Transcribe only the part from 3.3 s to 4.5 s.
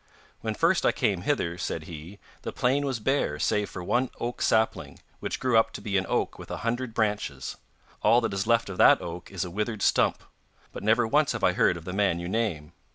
save for one oak